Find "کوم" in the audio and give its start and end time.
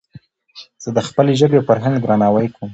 2.55-2.69